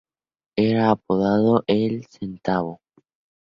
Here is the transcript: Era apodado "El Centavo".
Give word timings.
Era 0.57 0.89
apodado 0.89 1.63
"El 1.67 2.07
Centavo". 2.07 2.81